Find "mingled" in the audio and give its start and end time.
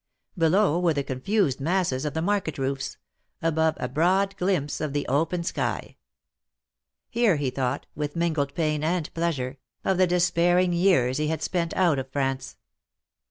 8.15-8.55